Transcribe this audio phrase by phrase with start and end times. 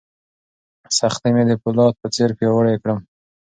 [0.97, 2.99] سختۍ مې د فولاد په څېر پیاوړی کړم.